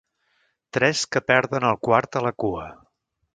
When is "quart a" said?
1.89-2.25